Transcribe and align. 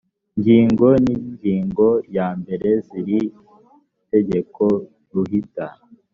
ngingo 0.39 0.87
n 1.03 1.05
ingingo 1.15 1.87
ya 2.15 2.27
mbere 2.39 2.67
z 2.85 2.87
iri 2.99 3.19
tegko 4.27 4.67
ruhita 5.13 5.67